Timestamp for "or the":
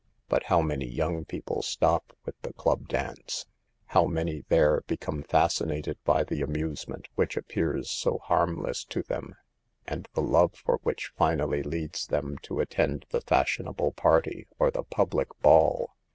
14.57-14.81